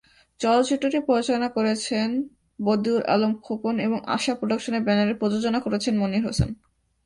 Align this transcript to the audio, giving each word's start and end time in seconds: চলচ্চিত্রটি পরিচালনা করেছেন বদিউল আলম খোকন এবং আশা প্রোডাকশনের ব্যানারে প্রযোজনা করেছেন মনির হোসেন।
চলচ্চিত্রটি 0.39 0.99
পরিচালনা 1.09 1.49
করেছেন 1.57 2.07
বদিউল 2.59 3.03
আলম 3.07 3.33
খোকন 3.41 3.75
এবং 3.79 3.97
আশা 4.07 4.33
প্রোডাকশনের 4.35 4.83
ব্যানারে 4.83 5.13
প্রযোজনা 5.13 5.59
করেছেন 5.65 5.93
মনির 5.97 6.25
হোসেন। 6.25 6.49